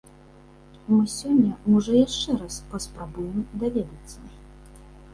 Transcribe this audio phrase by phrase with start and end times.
[0.93, 4.19] Мы сёння можа яшчэ раз паспрабуем даведацца.